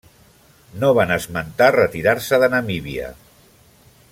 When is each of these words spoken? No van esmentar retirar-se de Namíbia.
No 0.83 0.89
van 0.99 1.13
esmentar 1.17 1.67
retirar-se 1.75 2.41
de 2.45 2.51
Namíbia. 2.55 3.13